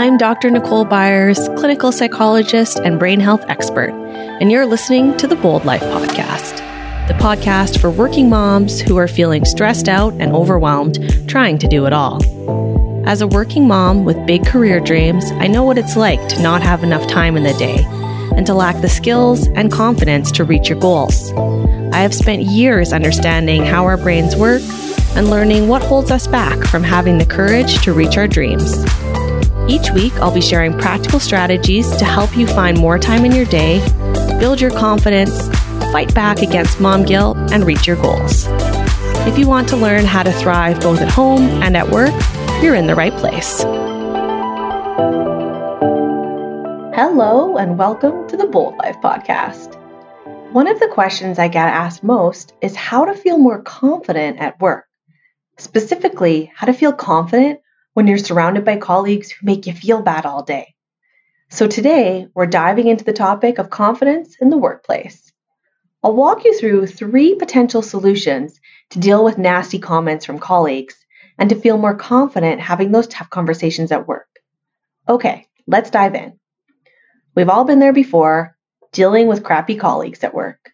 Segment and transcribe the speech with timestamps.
[0.00, 0.48] I'm Dr.
[0.48, 5.82] Nicole Byers, clinical psychologist and brain health expert, and you're listening to the Bold Life
[5.82, 6.56] Podcast,
[7.06, 11.84] the podcast for working moms who are feeling stressed out and overwhelmed trying to do
[11.84, 12.18] it all.
[13.06, 16.62] As a working mom with big career dreams, I know what it's like to not
[16.62, 17.84] have enough time in the day
[18.34, 21.30] and to lack the skills and confidence to reach your goals.
[21.92, 24.62] I have spent years understanding how our brains work
[25.14, 28.82] and learning what holds us back from having the courage to reach our dreams.
[29.70, 33.44] Each week, I'll be sharing practical strategies to help you find more time in your
[33.44, 33.78] day,
[34.40, 35.46] build your confidence,
[35.92, 38.46] fight back against mom guilt, and reach your goals.
[39.28, 42.12] If you want to learn how to thrive both at home and at work,
[42.60, 43.62] you're in the right place.
[46.92, 49.76] Hello, and welcome to the Bold Life Podcast.
[50.50, 54.58] One of the questions I get asked most is how to feel more confident at
[54.60, 54.86] work.
[55.58, 57.60] Specifically, how to feel confident
[57.94, 60.74] when you're surrounded by colleagues who make you feel bad all day.
[61.50, 65.32] So today, we're diving into the topic of confidence in the workplace.
[66.02, 68.60] I'll walk you through three potential solutions
[68.90, 70.96] to deal with nasty comments from colleagues
[71.36, 74.28] and to feel more confident having those tough conversations at work.
[75.08, 76.38] Okay, let's dive in.
[77.34, 78.56] We've all been there before,
[78.92, 80.70] dealing with crappy colleagues at work.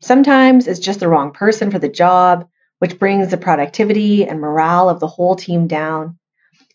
[0.00, 4.88] Sometimes it's just the wrong person for the job, which brings the productivity and morale
[4.88, 6.17] of the whole team down.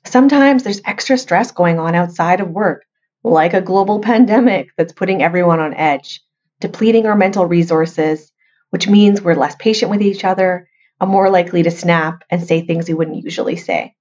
[0.06, 2.86] Sometimes there's extra stress going on outside of work,
[3.24, 6.22] like a global pandemic that's putting everyone on edge,
[6.60, 8.32] depleting our mental resources,
[8.70, 10.68] which means we're less patient with each other
[11.00, 13.96] and more likely to snap and say things we wouldn't usually say.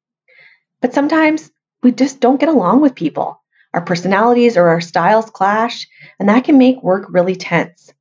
[0.81, 1.51] But sometimes
[1.83, 3.41] we just don't get along with people.
[3.75, 7.93] Our personalities or our styles clash, and that can make work really tense.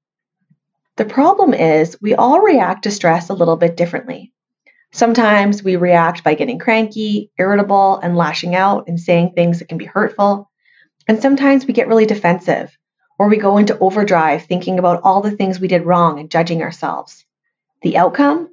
[0.97, 4.33] The problem is, we all react to stress a little bit differently.
[4.93, 9.77] Sometimes we react by getting cranky, irritable, and lashing out and saying things that can
[9.77, 10.49] be hurtful.
[11.07, 12.77] And sometimes we get really defensive,
[13.17, 16.61] or we go into overdrive thinking about all the things we did wrong and judging
[16.61, 17.25] ourselves.
[17.81, 18.49] The outcome?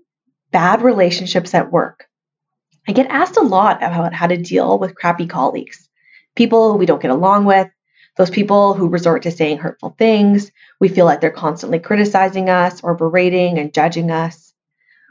[0.52, 2.06] Bad relationships at work.
[2.86, 5.88] I get asked a lot about how to deal with crappy colleagues,
[6.36, 7.68] people we don't get along with,
[8.16, 10.50] those people who resort to saying hurtful things.
[10.80, 14.54] We feel like they're constantly criticizing us or berating and judging us.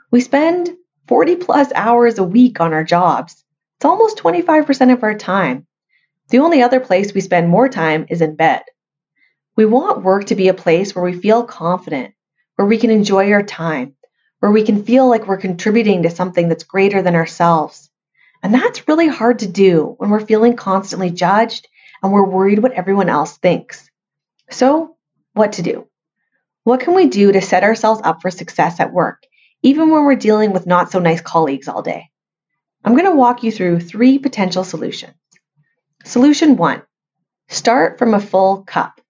[0.10, 0.76] We spend
[1.08, 3.44] 40 plus hours a week on our jobs.
[3.78, 5.66] It's almost 25% of our time.
[6.30, 8.64] The only other place we spend more time is in bed.
[9.56, 12.14] We want work to be a place where we feel confident,
[12.56, 13.96] where we can enjoy our time,
[14.40, 17.90] where we can feel like we're contributing to something that's greater than ourselves.
[18.44, 21.68] And that's really hard to do when we're feeling constantly judged
[22.04, 23.90] and we're worried what everyone else thinks.
[24.50, 24.98] So,
[25.34, 25.88] what to do?
[26.64, 29.27] What can we do to set ourselves up for success at work
[29.62, 32.10] even when we're dealing with not so nice colleagues all day.
[32.84, 35.16] I'm going to walk you through three potential solutions.
[36.04, 36.84] Solution one
[37.50, 39.02] start from a full cup.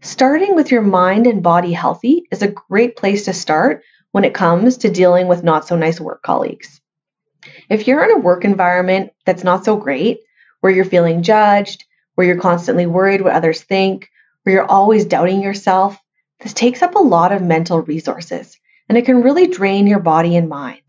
[0.00, 4.34] Starting with your mind and body healthy is a great place to start when it
[4.34, 6.80] comes to dealing with not so nice work colleagues.
[7.68, 10.20] If you're in a work environment that's not so great,
[10.60, 14.08] where you're feeling judged, where you're constantly worried what others think,
[14.42, 15.98] where you're always doubting yourself,
[16.40, 18.58] this takes up a lot of mental resources
[18.88, 20.82] and it can really drain your body and mind.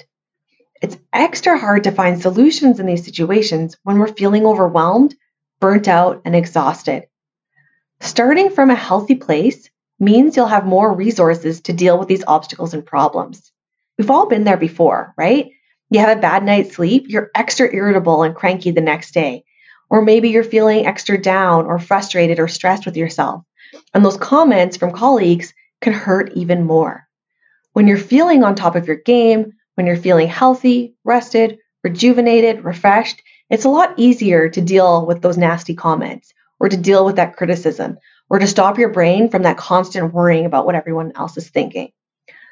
[0.82, 5.16] It's extra hard to find solutions in these situations when we're feeling overwhelmed,
[5.60, 7.08] burnt out, and exhausted.
[8.02, 12.74] Starting from a healthy place means you'll have more resources to deal with these obstacles
[12.74, 13.52] and problems.
[13.98, 15.52] We've all been there before, right?
[15.90, 19.46] You have a bad night's sleep, you're extra irritable and cranky the next day.
[19.90, 23.44] Or maybe you're feeling extra down or frustrated or stressed with yourself.
[23.94, 27.08] And those comments from colleagues can hurt even more.
[27.74, 33.22] When you're feeling on top of your game, when you're feeling healthy, rested, rejuvenated, refreshed,
[33.50, 37.36] it's a lot easier to deal with those nasty comments or to deal with that
[37.36, 37.98] criticism
[38.30, 41.92] or to stop your brain from that constant worrying about what everyone else is thinking.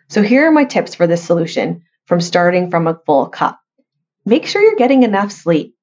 [0.09, 3.59] So, here are my tips for this solution from starting from a full cup.
[4.25, 5.75] Make sure you're getting enough sleep,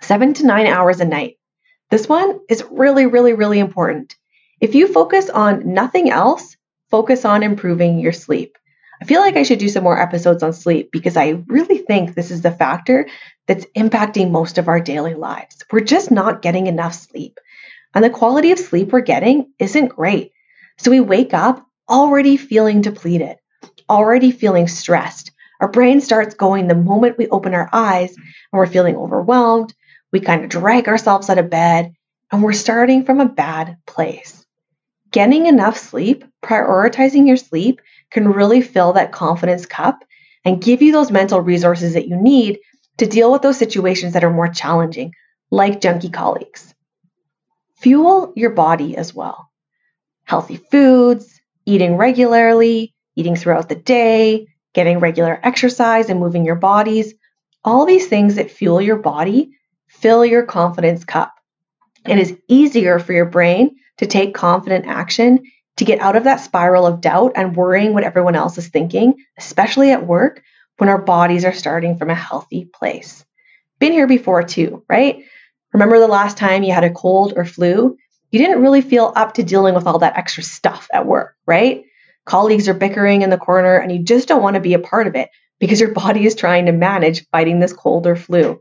[0.00, 1.38] seven to nine hours a night.
[1.90, 4.14] This one is really, really, really important.
[4.60, 6.56] If you focus on nothing else,
[6.88, 8.56] focus on improving your sleep.
[9.00, 12.14] I feel like I should do some more episodes on sleep because I really think
[12.14, 13.08] this is the factor
[13.46, 15.64] that's impacting most of our daily lives.
[15.70, 17.38] We're just not getting enough sleep.
[17.94, 20.32] And the quality of sleep we're getting isn't great.
[20.78, 23.36] So we wake up already feeling depleted,
[23.88, 25.30] already feeling stressed.
[25.60, 29.74] Our brain starts going the moment we open our eyes and we're feeling overwhelmed.
[30.12, 31.94] We kind of drag ourselves out of bed
[32.30, 34.44] and we're starting from a bad place.
[35.12, 40.04] Getting enough sleep, prioritizing your sleep, can really fill that confidence cup
[40.44, 42.58] and give you those mental resources that you need
[42.98, 45.12] to deal with those situations that are more challenging,
[45.50, 46.74] like junkie colleagues.
[47.76, 49.50] Fuel your body as well.
[50.24, 57.14] Healthy foods, eating regularly, eating throughout the day, getting regular exercise and moving your bodies,
[57.64, 59.50] all these things that fuel your body
[59.88, 61.34] fill your confidence cup.
[62.06, 65.42] It is easier for your brain to take confident action
[65.76, 69.14] to get out of that spiral of doubt and worrying what everyone else is thinking,
[69.38, 70.42] especially at work
[70.78, 73.24] when our bodies are starting from a healthy place.
[73.78, 75.24] Been here before too, right?
[75.72, 77.96] Remember the last time you had a cold or flu?
[78.30, 81.84] You didn't really feel up to dealing with all that extra stuff at work, right?
[82.24, 85.06] Colleagues are bickering in the corner and you just don't want to be a part
[85.06, 85.28] of it
[85.60, 88.60] because your body is trying to manage fighting this cold or flu.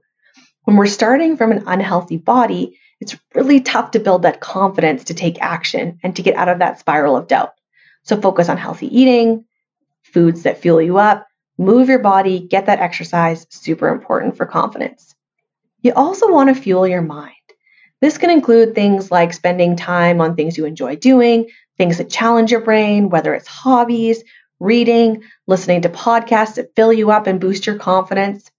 [0.64, 5.14] When we're starting from an unhealthy body, it's really tough to build that confidence to
[5.14, 7.54] take action and to get out of that spiral of doubt.
[8.04, 9.46] So focus on healthy eating,
[10.04, 11.28] foods that fuel you up,
[11.58, 15.16] move your body, get that exercise, super important for confidence.
[15.82, 17.34] You also want to fuel your mind.
[18.02, 22.52] This can include things like spending time on things you enjoy doing, things that challenge
[22.52, 24.24] your brain, whether it's hobbies,
[24.60, 28.50] reading, listening to podcasts that fill you up and boost your confidence.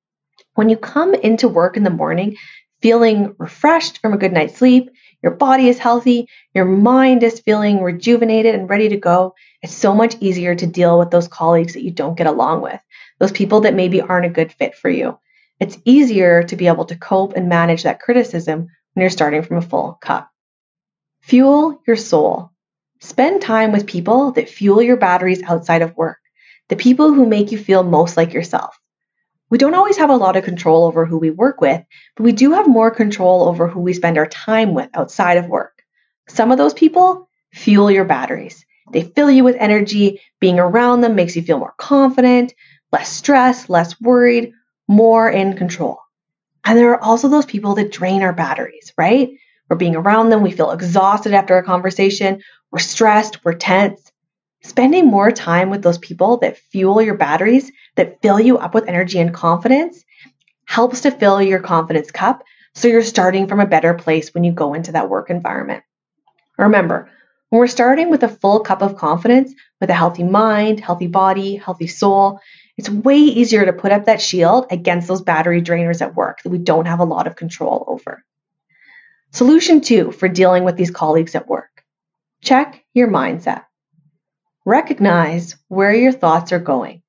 [0.54, 2.36] When you come into work in the morning
[2.80, 4.90] feeling refreshed from a good night's sleep,
[5.22, 9.94] your body is healthy, your mind is feeling rejuvenated and ready to go, it's so
[9.94, 12.80] much easier to deal with those colleagues that you don't get along with,
[13.18, 15.18] those people that maybe aren't a good fit for you.
[15.58, 19.56] It's easier to be able to cope and manage that criticism when you're starting from
[19.56, 20.30] a full cup.
[21.22, 22.52] Fuel your soul.
[23.00, 26.18] Spend time with people that fuel your batteries outside of work,
[26.68, 28.78] the people who make you feel most like yourself.
[29.48, 31.82] We don't always have a lot of control over who we work with,
[32.16, 35.46] but we do have more control over who we spend our time with outside of
[35.46, 35.82] work.
[36.28, 38.66] Some of those people fuel your batteries.
[38.92, 40.20] They fill you with energy.
[40.40, 42.54] Being around them makes you feel more confident,
[42.92, 44.52] less stressed, less worried,
[44.88, 45.98] more in control.
[46.64, 49.30] And there are also those people that drain our batteries, right?
[49.68, 54.12] We're being around them, we feel exhausted after a conversation, we're stressed, we're tense.
[54.62, 58.88] Spending more time with those people that fuel your batteries, that fill you up with
[58.88, 60.04] energy and confidence,
[60.64, 62.42] helps to fill your confidence cup
[62.74, 65.82] so you're starting from a better place when you go into that work environment.
[66.58, 67.10] Remember,
[67.48, 71.56] when we're starting with a full cup of confidence, with a healthy mind, healthy body,
[71.56, 72.40] healthy soul,
[72.76, 76.50] it's way easier to put up that shield against those battery drainers at work that
[76.50, 78.24] we don't have a lot of control over.
[79.30, 81.70] Solution two for dealing with these colleagues at work
[82.42, 83.64] check your mindset.
[84.64, 87.02] Recognize where your thoughts are going.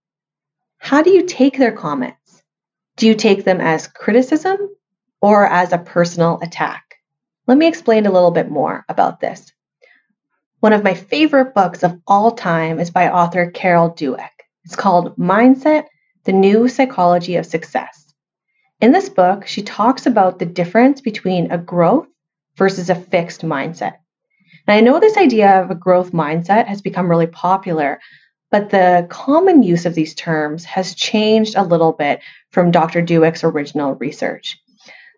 [0.78, 2.44] How do you take their comments?
[2.98, 4.58] Do you take them as criticism
[5.22, 6.96] or as a personal attack?
[7.48, 9.52] Let me explain a little bit more about this.
[10.60, 14.32] One of my favorite books of all time is by author Carol Dweck.
[14.66, 15.86] It's called Mindset
[16.24, 18.14] The New Psychology of Success.
[18.82, 22.08] In this book, she talks about the difference between a growth
[22.58, 23.98] versus a fixed mindset.
[24.68, 28.00] And I know this idea of a growth mindset has become really popular,
[28.52, 32.22] but the common use of these terms has changed a little bit
[32.52, 33.02] from Dr.
[33.02, 34.58] Dweck's original research.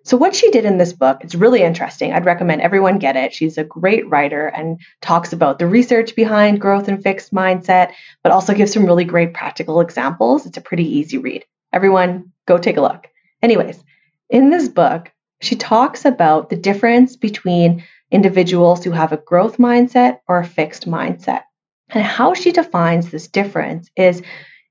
[0.06, 2.14] So, what she did in this book, it's really interesting.
[2.14, 3.34] I'd recommend everyone get it.
[3.34, 7.92] She's a great writer and talks about the research behind growth and fixed mindset,
[8.24, 10.46] but also gives some really great practical examples.
[10.46, 11.46] It's a pretty easy read.
[11.74, 13.08] Everyone, go take a look.
[13.44, 13.84] Anyways,
[14.30, 15.12] in this book,
[15.42, 20.90] she talks about the difference between individuals who have a growth mindset or a fixed
[20.90, 21.44] mindset.
[21.92, 24.22] And how she defines this difference is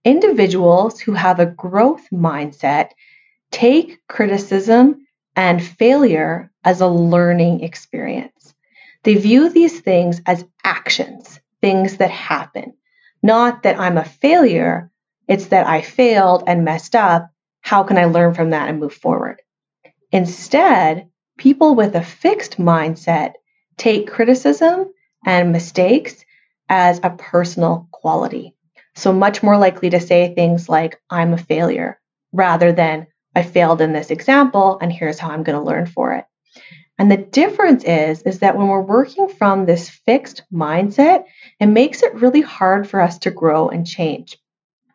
[0.04, 2.90] individuals who have a growth mindset
[3.50, 8.54] take criticism and failure as a learning experience.
[9.02, 12.74] They view these things as actions, things that happen,
[13.22, 14.90] not that I'm a failure,
[15.26, 17.30] it's that I failed and messed up.
[17.60, 19.42] How can I learn from that and move forward?
[20.10, 23.34] Instead, people with a fixed mindset
[23.76, 24.92] take criticism
[25.24, 26.24] and mistakes
[26.68, 28.54] as a personal quality.
[28.94, 32.00] So, much more likely to say things like, I'm a failure,
[32.32, 36.14] rather than, I failed in this example, and here's how I'm going to learn for
[36.14, 36.24] it.
[36.98, 41.24] And the difference is, is that when we're working from this fixed mindset,
[41.60, 44.36] it makes it really hard for us to grow and change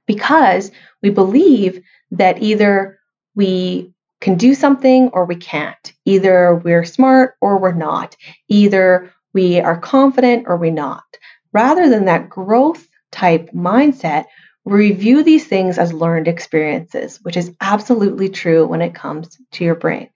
[0.05, 2.99] because we believe that either
[3.35, 5.93] we can do something or we can't.
[6.05, 8.15] Either we're smart or we're not.
[8.49, 11.03] Either we are confident or we're not.
[11.53, 14.25] Rather than that growth type mindset,
[14.65, 19.75] review these things as learned experiences, which is absolutely true when it comes to your
[19.75, 20.09] brain.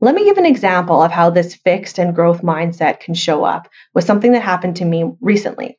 [0.00, 3.68] Let me give an example of how this fixed and growth mindset can show up
[3.94, 5.78] with something that happened to me recently.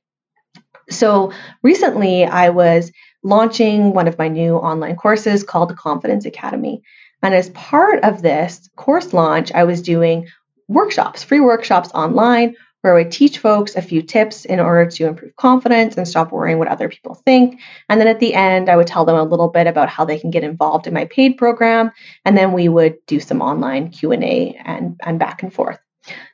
[0.90, 2.92] So, recently I was
[3.24, 6.84] launching one of my new online courses called the Confidence Academy.
[7.22, 10.28] And as part of this course launch, I was doing
[10.68, 15.34] workshops, free workshops online where I teach folks a few tips in order to improve
[15.38, 17.62] confidence and stop worrying what other people think.
[17.88, 20.20] And then at the end, I would tell them a little bit about how they
[20.20, 21.92] can get involved in my paid program,
[22.26, 25.80] and then we would do some online Q&A and, and back and forth.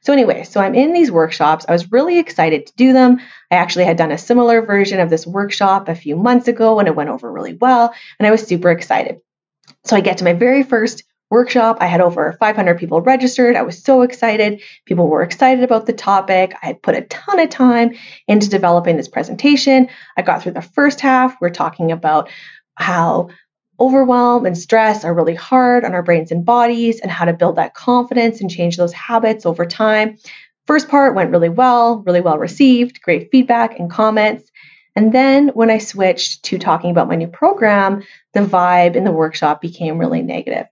[0.02, 1.68] So anyway, so I'm in these workshops.
[1.70, 3.20] I was really excited to do them.
[3.52, 6.88] I actually had done a similar version of this workshop a few months ago and
[6.88, 9.22] it went over really well, and I was super excited.
[9.86, 11.78] So I get to my very first workshop.
[11.80, 13.56] I had over 500 people registered.
[13.56, 14.62] I was so excited.
[14.86, 16.54] People were excited about the topic.
[16.62, 17.96] I had put a ton of time
[18.28, 19.88] into developing this presentation.
[20.18, 21.36] I got through the first half.
[21.40, 22.30] We're talking about
[22.76, 23.30] how
[23.80, 27.56] overwhelm and stress are really hard on our brains and bodies and how to build
[27.56, 30.18] that confidence and change those habits over time.
[30.68, 34.52] First part went really well, really well received, great feedback and comments.
[34.96, 39.12] And then when I switched to talking about my new program, the vibe in the
[39.12, 40.68] workshop became really negative.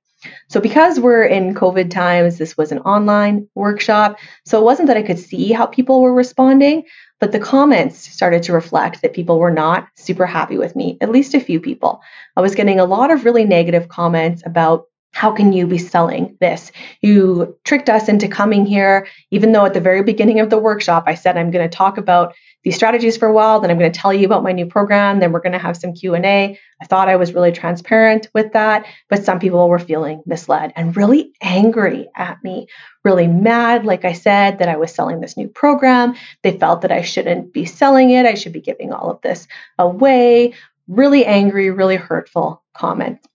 [0.50, 4.18] So, because we're in COVID times, this was an online workshop.
[4.46, 6.84] So, it wasn't that I could see how people were responding,
[7.20, 11.12] but the comments started to reflect that people were not super happy with me, at
[11.12, 12.02] least a few people.
[12.36, 14.86] I was getting a lot of really negative comments about
[15.18, 16.72] how can you be selling this?
[17.02, 21.06] You tricked us into coming here, even though at the very beginning of the workshop,
[21.08, 23.90] I said I'm going to talk about these strategies for a while then i'm going
[23.90, 26.86] to tell you about my new program then we're going to have some q&a i
[26.86, 31.32] thought i was really transparent with that but some people were feeling misled and really
[31.42, 32.68] angry at me
[33.06, 36.14] really mad like i said that i was selling this new program.
[36.44, 39.48] They felt that i shouldn't be selling it i should be giving all of this
[39.80, 40.54] away.
[40.90, 43.26] Really angry really hurtful comments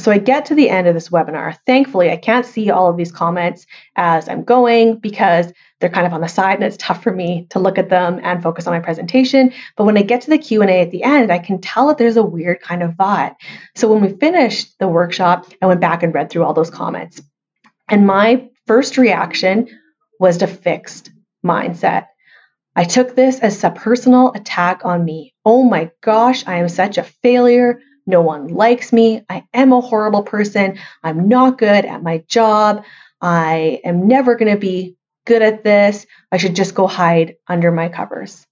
[0.00, 1.56] so I get to the end of this webinar.
[1.66, 6.12] Thankfully, I can't see all of these comments as I'm going because they're kind of
[6.12, 8.72] on the side and it's tough for me to look at them and focus on
[8.72, 9.52] my presentation.
[9.76, 12.16] But when I get to the Q&A at the end, I can tell that there's
[12.16, 13.34] a weird kind of vibe.
[13.74, 17.20] So when we finished the workshop, I went back and read through all those comments.
[17.88, 19.68] And my first reaction
[20.18, 21.10] was to fixed
[21.44, 22.06] mindset.
[22.74, 25.34] I took this as a personal attack on me.
[25.44, 27.80] Oh my gosh, I am such a failure.
[28.06, 29.22] No one likes me.
[29.28, 30.78] I am a horrible person.
[31.02, 32.84] I'm not good at my job.
[33.20, 36.06] I am never going to be good at this.
[36.30, 38.46] I should just go hide under my covers.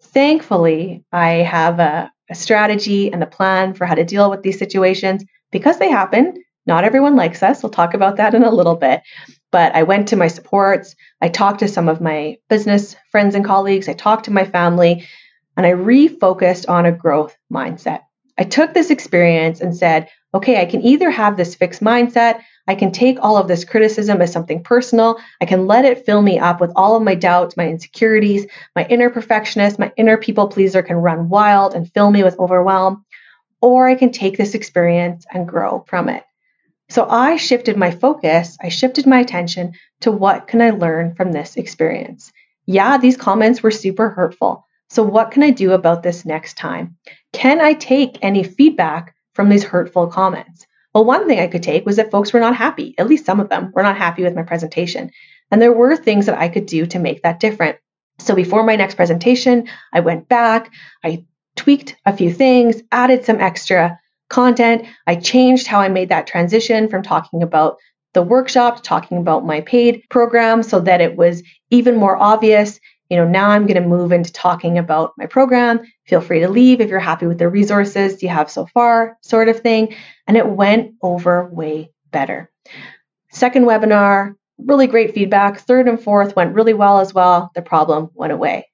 [0.00, 4.58] Thankfully, I have a, a strategy and a plan for how to deal with these
[4.58, 6.42] situations because they happen.
[6.66, 7.62] Not everyone likes us.
[7.62, 9.02] We'll talk about that in a little bit.
[9.52, 10.96] But I went to my supports.
[11.20, 13.88] I talked to some of my business friends and colleagues.
[13.88, 15.06] I talked to my family
[15.56, 18.00] and I refocused on a growth mindset.
[18.42, 22.74] I took this experience and said, okay, I can either have this fixed mindset, I
[22.74, 26.40] can take all of this criticism as something personal, I can let it fill me
[26.40, 30.82] up with all of my doubts, my insecurities, my inner perfectionist, my inner people pleaser
[30.82, 33.04] can run wild and fill me with overwhelm,
[33.60, 36.24] or I can take this experience and grow from it.
[36.88, 41.30] So I shifted my focus, I shifted my attention to what can I learn from
[41.30, 42.32] this experience.
[42.66, 44.66] Yeah, these comments were super hurtful.
[44.92, 46.98] So, what can I do about this next time?
[47.32, 50.66] Can I take any feedback from these hurtful comments?
[50.92, 52.94] Well, one thing I could take was that folks were not happy.
[52.98, 55.10] At least some of them were not happy with my presentation.
[55.50, 57.78] And there were things that I could do to make that different.
[58.18, 60.70] So, before my next presentation, I went back,
[61.02, 61.24] I
[61.56, 64.84] tweaked a few things, added some extra content.
[65.06, 67.78] I changed how I made that transition from talking about
[68.12, 72.78] the workshop talking about my paid program so that it was even more obvious
[73.12, 75.82] you know, now I'm going to move into talking about my program.
[76.06, 79.50] Feel free to leave if you're happy with the resources you have so far, sort
[79.50, 79.94] of thing.
[80.26, 82.50] And it went over way better.
[83.30, 85.60] Second webinar, really great feedback.
[85.60, 87.50] Third and fourth went really well as well.
[87.54, 88.70] The problem went away.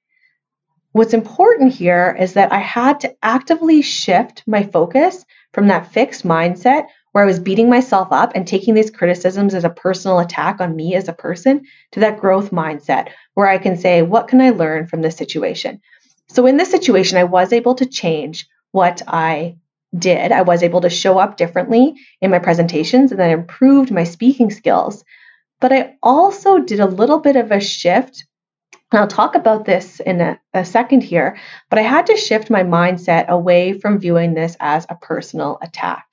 [0.93, 6.25] What's important here is that I had to actively shift my focus from that fixed
[6.25, 10.61] mindset where I was beating myself up and taking these criticisms as a personal attack
[10.61, 14.41] on me as a person to that growth mindset where I can say, what can
[14.41, 15.81] I learn from this situation?
[16.27, 19.57] So in this situation, I was able to change what I
[19.97, 20.31] did.
[20.31, 24.51] I was able to show up differently in my presentations and that improved my speaking
[24.51, 25.03] skills.
[25.59, 28.25] But I also did a little bit of a shift.
[28.91, 31.37] And I'll talk about this in a, a second here,
[31.69, 36.08] but I had to shift my mindset away from viewing this as a personal attack.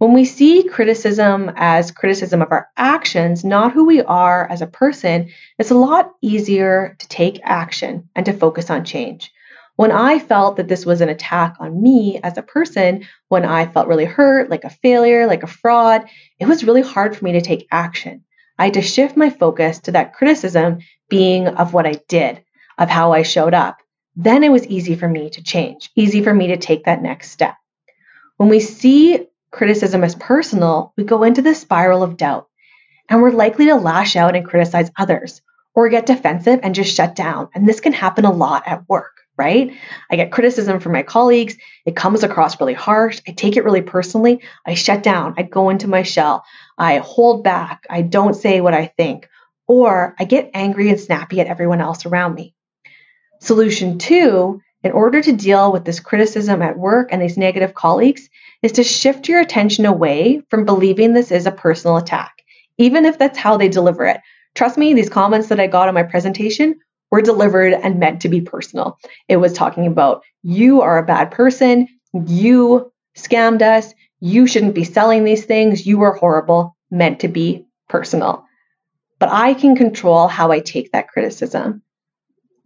[0.00, 4.66] When we see criticism as criticism of our actions, not who we are as a
[4.66, 5.28] person,
[5.58, 9.30] it's a lot easier to take action and to focus on change.
[9.76, 13.66] When I felt that this was an attack on me as a person, when I
[13.66, 17.32] felt really hurt, like a failure, like a fraud, it was really hard for me
[17.32, 18.24] to take action.
[18.58, 20.78] I had to shift my focus to that criticism
[21.10, 22.42] being of what I did,
[22.78, 23.76] of how I showed up.
[24.16, 27.32] Then it was easy for me to change, easy for me to take that next
[27.32, 27.56] step.
[28.38, 32.48] When we see criticism as personal, we go into the spiral of doubt
[33.08, 35.42] and we're likely to lash out and criticize others
[35.74, 37.48] or get defensive and just shut down.
[37.54, 39.72] And this can happen a lot at work, right?
[40.10, 41.56] I get criticism from my colleagues.
[41.84, 43.20] It comes across really harsh.
[43.26, 44.42] I take it really personally.
[44.66, 45.34] I shut down.
[45.36, 46.44] I go into my shell.
[46.78, 47.86] I hold back.
[47.90, 49.28] I don't say what I think.
[49.66, 52.54] Or I get angry and snappy at everyone else around me.
[53.40, 58.28] Solution two, in order to deal with this criticism at work and these negative colleagues,
[58.62, 62.42] is to shift your attention away from believing this is a personal attack,
[62.78, 64.20] even if that's how they deliver it.
[64.54, 66.78] Trust me, these comments that I got on my presentation
[67.10, 68.98] were delivered and meant to be personal.
[69.28, 74.84] It was talking about you are a bad person, you scammed us, you shouldn't be
[74.84, 78.44] selling these things, you are horrible, meant to be personal.
[79.18, 81.82] But I can control how I take that criticism.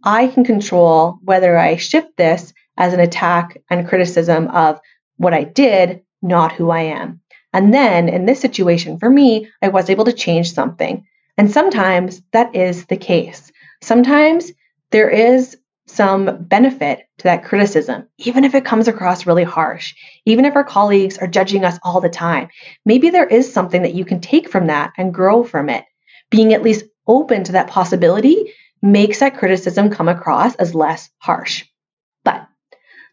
[0.03, 4.79] I can control whether I shift this as an attack and criticism of
[5.17, 7.21] what I did, not who I am.
[7.53, 11.05] And then in this situation, for me, I was able to change something.
[11.37, 13.51] And sometimes that is the case.
[13.81, 14.51] Sometimes
[14.91, 15.57] there is
[15.87, 19.93] some benefit to that criticism, even if it comes across really harsh,
[20.25, 22.49] even if our colleagues are judging us all the time.
[22.85, 25.85] Maybe there is something that you can take from that and grow from it.
[26.31, 31.65] Being at least open to that possibility makes that criticism come across as less harsh.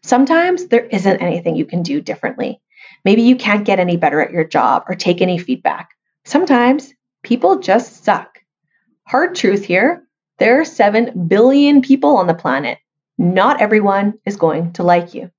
[0.03, 2.61] Sometimes there isn't anything you can do differently.
[3.05, 5.89] Maybe you can't get any better at your job or take any feedback.
[6.25, 6.93] Sometimes
[7.23, 8.39] people just suck.
[9.07, 10.03] Hard truth here
[10.39, 12.79] there are 7 billion people on the planet.
[13.17, 15.29] Not everyone is going to like you.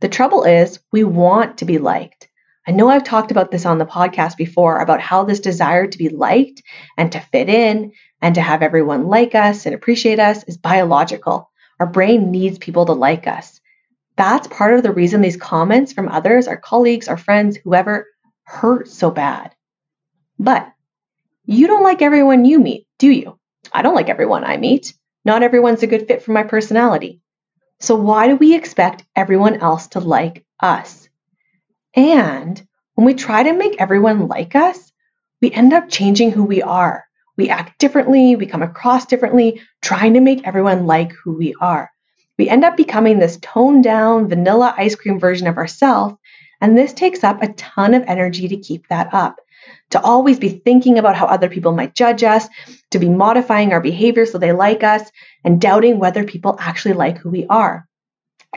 [0.00, 2.28] The trouble is, we want to be liked.
[2.66, 5.98] I know I've talked about this on the podcast before about how this desire to
[5.98, 6.62] be liked
[6.96, 11.50] and to fit in and to have everyone like us and appreciate us is biological.
[11.78, 13.60] Our brain needs people to like us.
[14.16, 18.06] That's part of the reason these comments from others, our colleagues, our friends, whoever,
[18.44, 19.54] hurt so bad.
[20.38, 20.72] But
[21.44, 23.38] you don't like everyone you meet, do you?
[23.72, 24.94] I don't like everyone I meet.
[25.24, 27.20] Not everyone's a good fit for my personality.
[27.80, 31.08] So why do we expect everyone else to like us?
[31.94, 32.62] And
[32.94, 34.92] when we try to make everyone like us,
[35.40, 37.04] we end up changing who we are.
[37.36, 41.90] We act differently, we come across differently, trying to make everyone like who we are.
[42.38, 46.16] We end up becoming this toned down, vanilla ice cream version of ourselves,
[46.60, 49.40] and this takes up a ton of energy to keep that up
[49.90, 52.48] to always be thinking about how other people might judge us,
[52.90, 55.10] to be modifying our behavior so they like us,
[55.44, 57.86] and doubting whether people actually like who we are.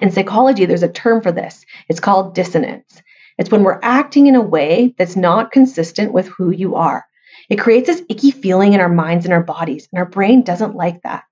[0.01, 1.65] In psychology, there's a term for this.
[1.89, 3.01] It's called dissonance.
[3.37, 7.05] It's when we're acting in a way that's not consistent with who you are.
[7.49, 10.75] It creates this icky feeling in our minds and our bodies, and our brain doesn't
[10.75, 11.24] like that.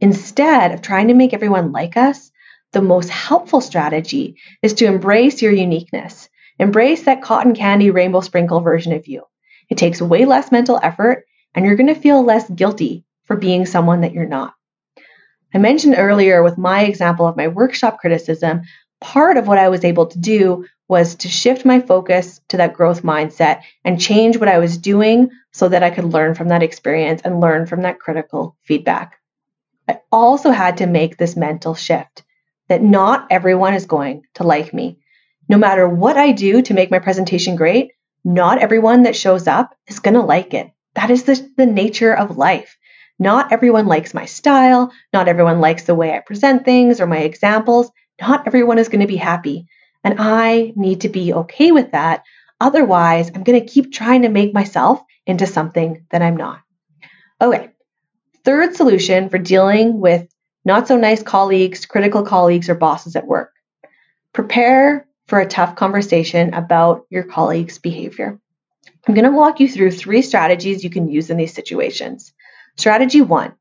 [0.00, 2.30] Instead of trying to make everyone like us,
[2.72, 6.28] the most helpful strategy is to embrace your uniqueness.
[6.58, 9.24] Embrace that cotton candy rainbow sprinkle version of you.
[9.68, 13.66] It takes way less mental effort, and you're going to feel less guilty for being
[13.66, 14.54] someone that you're not.
[15.54, 18.62] I mentioned earlier with my example of my workshop criticism,
[19.00, 22.74] part of what I was able to do was to shift my focus to that
[22.74, 26.62] growth mindset and change what I was doing so that I could learn from that
[26.62, 29.19] experience and learn from that critical feedback.
[29.88, 32.22] I also had to make this mental shift
[32.68, 34.98] that not everyone is going to like me.
[35.48, 37.92] No matter what I do to make my presentation great,
[38.24, 40.70] not everyone that shows up is going to like it.
[40.94, 42.76] That is the, the nature of life.
[43.18, 44.92] Not everyone likes my style.
[45.12, 47.90] Not everyone likes the way I present things or my examples.
[48.20, 49.66] Not everyone is going to be happy.
[50.04, 52.22] And I need to be okay with that.
[52.60, 56.60] Otherwise, I'm going to keep trying to make myself into something that I'm not.
[57.40, 57.70] Okay.
[58.50, 60.26] Third solution for dealing with
[60.64, 63.52] not so nice colleagues, critical colleagues, or bosses at work.
[64.32, 68.40] Prepare for a tough conversation about your colleague's behavior.
[69.06, 72.32] I'm going to walk you through three strategies you can use in these situations.
[72.76, 73.54] Strategy one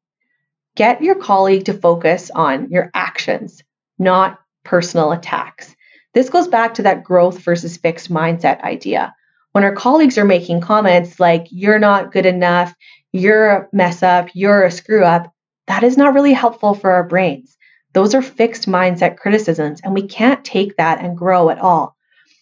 [0.76, 3.62] get your colleague to focus on your actions,
[4.00, 5.76] not personal attacks.
[6.16, 9.14] This goes back to that growth versus fixed mindset idea.
[9.52, 12.74] When our colleagues are making comments like, you're not good enough,
[13.12, 15.34] you're a mess up, you're a screw up,
[15.68, 17.58] that is not really helpful for our brains.
[17.94, 21.96] Those are fixed mindset criticisms, and we can't take that and grow at all.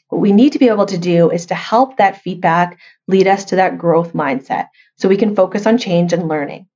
[0.09, 3.45] What we need to be able to do is to help that feedback lead us
[3.45, 6.67] to that growth mindset so we can focus on change and learning.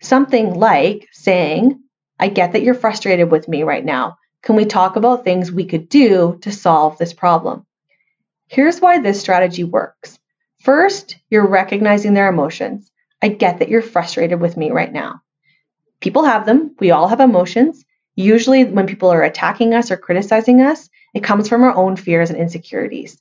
[0.00, 1.80] Something like saying,
[2.18, 4.16] I get that you're frustrated with me right now.
[4.42, 7.66] Can we talk about things we could do to solve this problem?
[8.48, 10.18] Here's why this strategy works.
[10.60, 12.90] First, you're recognizing their emotions.
[13.22, 15.22] I get that you're frustrated with me right now.
[16.00, 16.74] People have them.
[16.78, 17.84] We all have emotions.
[18.14, 22.30] Usually, when people are attacking us or criticizing us, it comes from our own fears
[22.30, 23.20] and insecurities.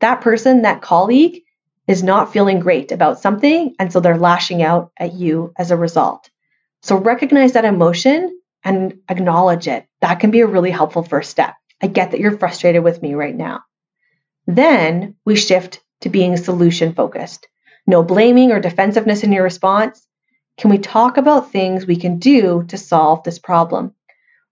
[0.00, 1.42] That person, that colleague,
[1.86, 5.76] is not feeling great about something, and so they're lashing out at you as a
[5.76, 6.30] result.
[6.82, 9.86] So recognize that emotion and acknowledge it.
[10.00, 11.54] That can be a really helpful first step.
[11.80, 13.62] I get that you're frustrated with me right now.
[14.46, 17.48] Then we shift to being solution focused.
[17.86, 20.06] No blaming or defensiveness in your response.
[20.58, 23.94] Can we talk about things we can do to solve this problem?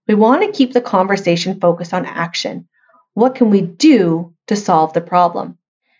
[0.07, 2.67] We want to keep the conversation focused on action.
[3.13, 5.57] What can we do to solve the problem?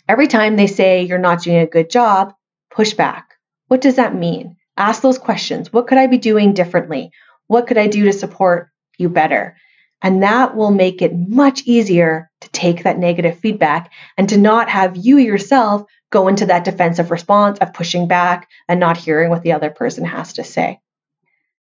[0.09, 2.33] Every time they say you're not doing a good job,
[2.69, 3.35] push back.
[3.67, 4.57] What does that mean?
[4.75, 5.71] Ask those questions.
[5.71, 7.11] What could I be doing differently?
[7.47, 9.55] What could I do to support you better?
[10.01, 14.97] And that will make it much easier take that negative feedback and to not have
[14.97, 19.53] you yourself go into that defensive response of pushing back and not hearing what the
[19.53, 20.79] other person has to say.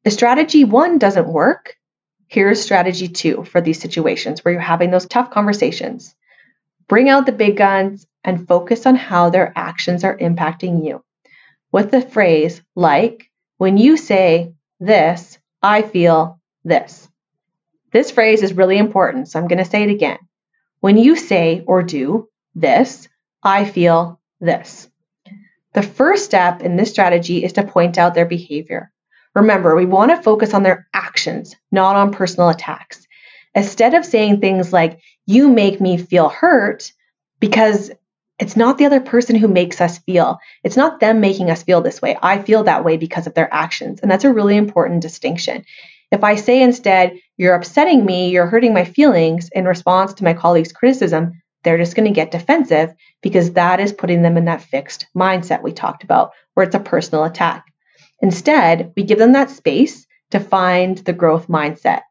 [0.04, 1.76] If strategy one doesn't work,
[2.28, 6.14] here's strategy two for these situations where you're having those tough conversations.
[6.88, 11.04] Bring out the big guns and focus on how their actions are impacting you.
[11.70, 17.08] With the phrase like, when you say this, I feel this.
[17.92, 20.18] This phrase is really important, so I'm going to say it again.
[20.80, 23.08] When you say or do this,
[23.42, 24.88] I feel this.
[25.74, 28.90] The first step in this strategy is to point out their behavior.
[29.34, 33.06] Remember, we want to focus on their actions, not on personal attacks.
[33.54, 36.92] Instead of saying things like, you make me feel hurt,
[37.40, 37.90] because
[38.38, 40.38] it's not the other person who makes us feel.
[40.62, 42.16] It's not them making us feel this way.
[42.22, 44.00] I feel that way because of their actions.
[44.00, 45.64] And that's a really important distinction.
[46.10, 50.32] If I say instead, you're upsetting me, you're hurting my feelings in response to my
[50.32, 51.32] colleague's criticism,
[51.64, 55.62] they're just going to get defensive because that is putting them in that fixed mindset
[55.62, 57.66] we talked about, where it's a personal attack.
[58.20, 62.02] Instead, we give them that space to find the growth mindset.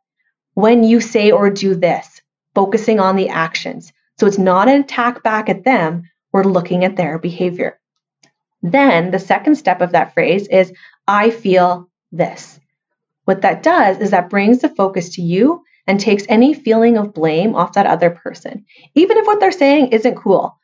[0.53, 2.21] When you say or do this,
[2.55, 3.91] focusing on the actions.
[4.19, 7.79] So it's not an attack back at them, we're looking at their behavior.
[8.61, 10.73] Then the second step of that phrase is,
[11.07, 12.59] I feel this.
[13.27, 17.13] What that does is that brings the focus to you and takes any feeling of
[17.13, 18.63] blame off that other person.
[18.95, 20.57] Even if what they're saying isn't cool,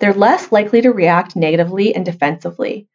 [0.00, 2.88] they're less likely to react negatively and defensively.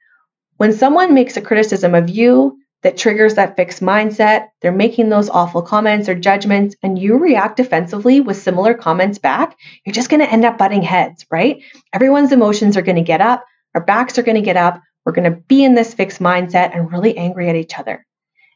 [0.55, 5.29] When someone makes a criticism of you that triggers that fixed mindset, they're making those
[5.29, 9.55] awful comments or judgments, and you react defensively with similar comments back,
[9.86, 11.62] you're just going to end up butting heads, right?
[11.93, 15.13] Everyone's emotions are going to get up, our backs are going to get up, we're
[15.13, 18.03] going to be in this fixed mindset and really angry at each other.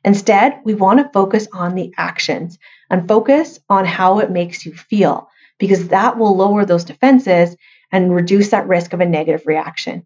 [0.03, 2.57] Instead, we want to focus on the actions
[2.89, 7.55] and focus on how it makes you feel because that will lower those defenses
[7.91, 10.05] and reduce that risk of a negative reaction.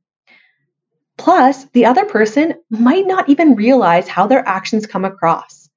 [1.18, 5.70] Plus, the other person might not even realize how their actions come across.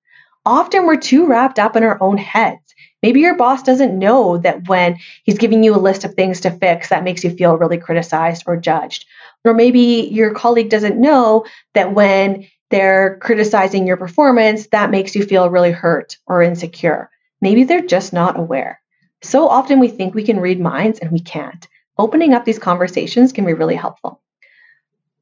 [0.45, 2.75] Often we're too wrapped up in our own heads.
[3.03, 6.51] Maybe your boss doesn't know that when he's giving you a list of things to
[6.51, 9.07] fix, that makes you feel really criticized or judged.
[9.45, 15.25] Or maybe your colleague doesn't know that when they're criticizing your performance, that makes you
[15.25, 17.11] feel really hurt or insecure.
[17.41, 18.81] Maybe they're just not aware.
[19.23, 21.67] So often we think we can read minds and we can't.
[21.97, 24.21] Opening up these conversations can be really helpful.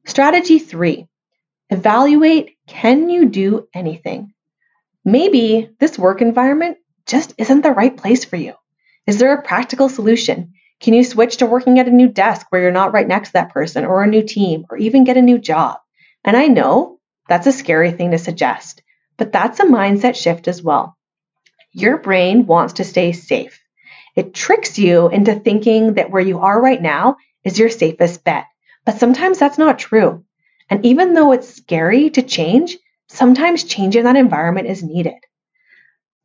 [0.05, 1.07] Strategy three
[1.69, 4.33] evaluate can you do anything?
[5.03, 8.53] Maybe this work environment just isn't the right place for you.
[9.05, 10.53] Is there a practical solution?
[10.79, 13.33] Can you switch to working at a new desk where you're not right next to
[13.33, 15.79] that person, or a new team, or even get a new job?
[16.23, 16.96] And I know
[17.27, 18.81] that's a scary thing to suggest,
[19.17, 20.97] but that's a mindset shift as well.
[21.71, 23.59] Your brain wants to stay safe.
[24.15, 28.45] It tricks you into thinking that where you are right now is your safest bet.
[28.85, 30.23] But sometimes that's not true.
[30.69, 32.77] And even though it's scary to change,
[33.09, 35.13] sometimes changing that environment is needed.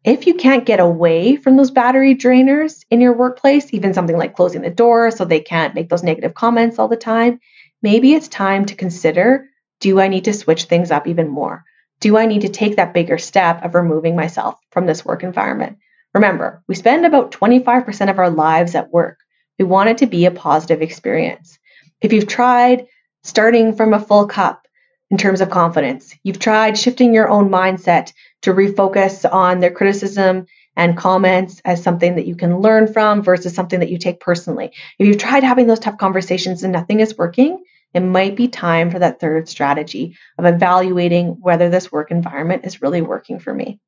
[0.04, 4.34] If you can't get away from those battery drainers in your workplace, even something like
[4.34, 7.38] closing the door so they can't make those negative comments all the time,
[7.82, 9.48] maybe it's time to consider
[9.82, 11.64] do I need to switch things up even more?
[12.00, 15.78] Do I need to take that bigger step of removing myself from this work environment?
[16.14, 19.18] Remember, we spend about 25% of our lives at work.
[19.58, 21.58] We want it to be a positive experience.
[22.00, 22.86] If you've tried
[23.24, 24.68] starting from a full cup
[25.10, 30.46] in terms of confidence, you've tried shifting your own mindset to refocus on their criticism
[30.76, 34.70] and comments as something that you can learn from versus something that you take personally.
[35.00, 38.90] If you've tried having those tough conversations and nothing is working, it might be time
[38.90, 43.80] for that third strategy of evaluating whether this work environment is really working for me.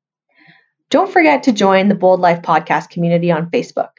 [0.89, 3.89] Don't forget to join the Bold Life podcast community on Facebook.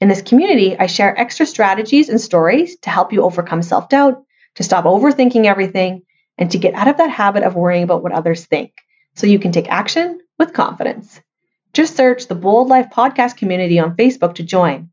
[0.00, 4.22] In this community, I share extra strategies and stories to help you overcome self doubt,
[4.54, 6.02] to stop overthinking everything,
[6.38, 8.72] and to get out of that habit of worrying about what others think
[9.14, 11.20] so you can take action with confidence.
[11.72, 14.90] Just search the Bold Life podcast community on Facebook to join.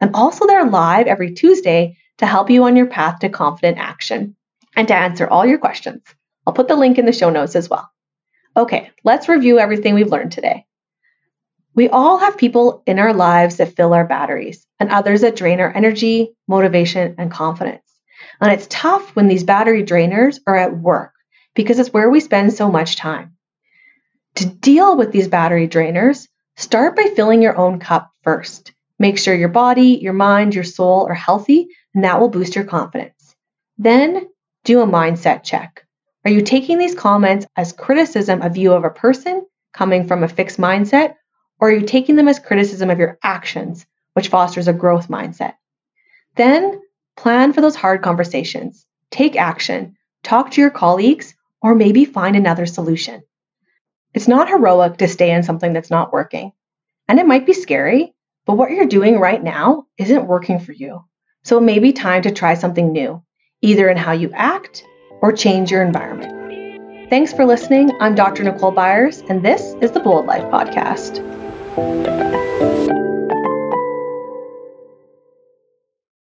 [0.00, 4.36] I'm also there live every Tuesday to help you on your path to confident action
[4.76, 6.02] and to answer all your questions.
[6.46, 7.90] I'll put the link in the show notes as well.
[8.56, 10.66] Okay, let's review everything we've learned today.
[11.74, 15.60] We all have people in our lives that fill our batteries and others that drain
[15.60, 17.82] our energy, motivation, and confidence.
[18.40, 21.12] And it's tough when these battery drainers are at work
[21.54, 23.36] because it's where we spend so much time.
[24.36, 28.72] To deal with these battery drainers, start by filling your own cup first.
[28.98, 32.64] Make sure your body, your mind, your soul are healthy, and that will boost your
[32.64, 33.34] confidence.
[33.78, 34.28] Then
[34.64, 35.84] do a mindset check.
[36.24, 40.28] Are you taking these comments as criticism of you of a person coming from a
[40.28, 41.16] fixed mindset,
[41.60, 45.54] or are you taking them as criticism of your actions, which fosters a growth mindset?
[46.36, 46.80] Then
[47.16, 48.86] plan for those hard conversations.
[49.10, 49.96] Take action.
[50.22, 53.22] Talk to your colleagues, or maybe find another solution.
[54.14, 56.52] It's not heroic to stay in something that's not working.
[57.08, 58.13] And it might be scary,
[58.46, 61.04] but what you're doing right now isn't working for you.
[61.44, 63.22] So it may be time to try something new,
[63.62, 64.84] either in how you act
[65.20, 67.10] or change your environment.
[67.10, 67.92] Thanks for listening.
[68.00, 68.44] I'm Dr.
[68.44, 71.22] Nicole Byers, and this is the Bold Life Podcast.